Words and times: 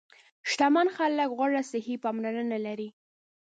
شتمن 0.49 0.87
خلک 0.97 1.29
غوره 1.37 1.61
صحي 1.71 1.95
پاملرنه 2.03 2.57
لري. 2.65 2.89